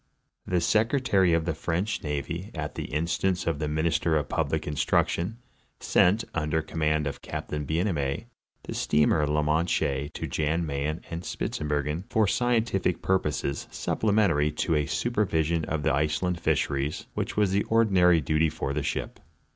[0.47, 4.65] The secretary of the French navy, at the instance of the min ister of public
[4.65, 5.37] instruction,
[5.79, 8.25] sent, under command of Captain Bienaimé,
[8.63, 14.73] the steamer la Manche to Jan Mayen and Spitzber gen for scientific purposes, supplementary to
[14.73, 19.19] a supervision of the Iceland fisheries, which was the ordinary duty for the ship.